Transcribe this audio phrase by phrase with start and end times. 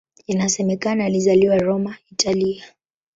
[0.27, 2.63] Inasemekana alizaliwa Roma, Italia.